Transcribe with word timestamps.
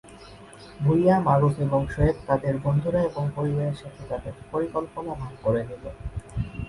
ভূঁইয়া, 0.79 1.15
মারুফ 1.19 1.55
এবং 1.59 1.81
শোয়েব 1.93 2.17
তাদের 2.27 2.53
বন্ধুরা 2.63 2.99
এবং 3.03 3.23
পরিবারের 3.35 3.77
সাথে 3.81 4.01
তাদের 4.09 4.33
পরিকল্পনা 4.51 5.11
ভাগ 5.15 5.33
করে 5.43 5.61
নিল। 5.63 5.83